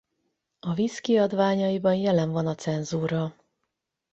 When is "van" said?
2.31-2.47